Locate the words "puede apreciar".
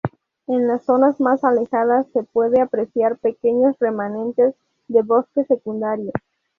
2.23-3.19